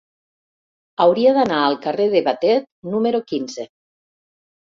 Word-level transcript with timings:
Hauria 1.03 1.33
d'anar 1.35 1.59
al 1.65 1.77
carrer 1.83 2.07
de 2.15 2.23
Batet 2.29 2.67
número 2.95 3.23
quinze. 3.29 3.69